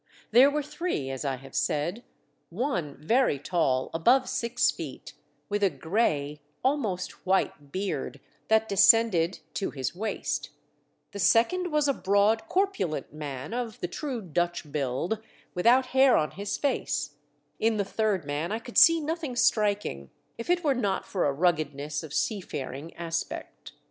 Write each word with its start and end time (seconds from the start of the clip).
There 0.31 0.49
M^ere 0.49 0.65
three, 0.65 1.11
as 1.11 1.23
I 1.23 1.35
have 1.35 1.53
said: 1.53 2.03
one 2.49 2.85
84 2.85 2.85
THE 2.85 2.91
DEATH 2.91 2.97
SHIP. 3.03 3.07
very 3.09 3.39
tall, 3.39 3.89
above 3.93 4.29
six 4.29 4.71
feet, 4.71 5.13
with 5.47 5.61
a 5.61 5.69
grey— 5.69 6.39
almost 6.63 7.23
white— 7.23 7.71
beard, 7.71 8.19
that 8.47 8.67
descended 8.67 9.41
to 9.53 9.69
his 9.69 9.95
waist; 9.95 10.49
the 11.11 11.19
second 11.19 11.71
was 11.71 11.87
a 11.87 11.93
broad, 11.93 12.47
corpulent 12.47 13.13
man, 13.13 13.53
of 13.53 13.79
the 13.79 13.87
true 13.87 14.23
Dutch 14.23 14.71
build, 14.71 15.19
without 15.53 15.85
hair 15.85 16.17
on 16.17 16.31
his 16.31 16.57
face; 16.57 17.11
in 17.59 17.77
the 17.77 17.85
third 17.85 18.25
man 18.25 18.51
I 18.51 18.57
could 18.57 18.79
see 18.79 18.99
nothing 19.01 19.35
striking, 19.35 20.09
if 20.35 20.49
it 20.49 20.63
were 20.63 20.73
not 20.73 21.05
for 21.05 21.27
a 21.27 21.31
ruggedness 21.31 22.01
of 22.01 22.11
seafaring 22.11 22.91
aspect. 22.95 23.73